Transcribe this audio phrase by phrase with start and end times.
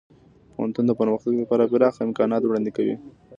[0.53, 2.95] پوهنتون د پرمختګ لپاره پراخه امکانات وړاندې کوي.